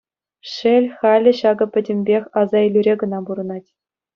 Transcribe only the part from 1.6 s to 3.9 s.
пӗтӗмпех асаилӳре кӑна пурӑнать.